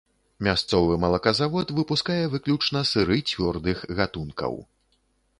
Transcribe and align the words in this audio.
Мясцовы 0.45 0.95
малаказавод 1.03 1.73
выпускае 1.79 2.23
выключна 2.35 2.81
сыры 2.91 3.19
цвёрдых 3.33 3.83
гатункаў. 4.01 4.57